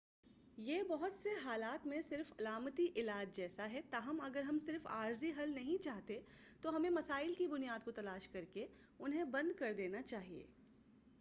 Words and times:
یہ 0.57 0.83
بہت 0.83 1.13
سے 1.13 1.29
حالات 1.43 1.85
میں 1.87 2.01
صرف 2.01 2.31
علامتی 2.39 2.87
علاج 2.95 3.35
جیسا 3.35 3.69
ہے 3.71 3.81
تاہم 3.89 4.21
اگر 4.21 4.43
ہم 4.43 4.59
صرف 4.65 4.87
عارضی 4.87 5.31
حل 5.37 5.53
نہیں 5.55 5.83
چاہتے 5.83 6.19
تو 6.61 6.75
ہمیں 6.75 6.89
مسائل 6.89 7.33
کی 7.33 7.47
بنیاد 7.47 7.85
کو 7.85 7.91
تلاش 7.91 8.27
کرکے 8.27 8.65
انہیں 8.99 9.23
بند 9.23 9.59
کر 9.59 9.73
دینا 9.73 10.01
چاہیے 10.01 10.45